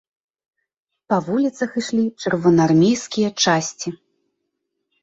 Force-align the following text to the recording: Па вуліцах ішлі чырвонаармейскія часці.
Па 1.13 1.19
вуліцах 1.27 1.71
ішлі 1.83 2.03
чырвонаармейскія 2.21 3.29
часці. 3.47 3.89